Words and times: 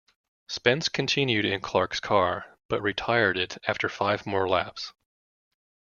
Spence 0.47 0.89
continued 0.89 1.45
in 1.45 1.61
Clark's 1.61 1.99
car, 1.99 2.57
but 2.69 2.81
retired 2.81 3.37
it 3.37 3.59
after 3.67 3.87
five 3.87 4.25
more 4.25 4.49
laps. 4.49 4.93